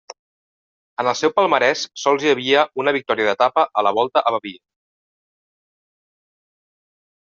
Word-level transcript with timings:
En 1.01 1.09
el 1.11 1.17
seu 1.19 1.33
palmarès 1.39 1.83
sols 2.03 2.25
hi 2.29 2.51
ha 2.55 2.63
una 2.85 2.93
victòria 2.97 3.27
d'etapa 3.27 3.67
a 3.83 3.83
la 3.89 3.93
Volta 3.99 4.25
a 4.25 4.33
Baviera. 4.37 4.65